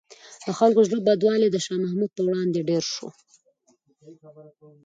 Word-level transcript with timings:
د 0.47 0.49
خلکو 0.59 0.81
زړه 0.87 0.99
بدوالی 1.07 1.47
د 1.51 1.57
شاه 1.65 1.77
محمود 1.83 2.11
په 2.15 2.21
وړاندې 2.27 2.67
ډېر 2.69 2.83
شو. 2.93 3.07